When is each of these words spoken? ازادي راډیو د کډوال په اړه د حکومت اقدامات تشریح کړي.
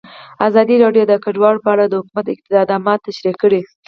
ازادي 0.47 0.75
راډیو 0.83 1.03
د 1.07 1.13
کډوال 1.23 1.55
په 1.63 1.69
اړه 1.73 1.85
د 1.87 1.93
حکومت 1.99 2.25
اقدامات 2.29 2.99
تشریح 3.07 3.35
کړي. 3.43 3.61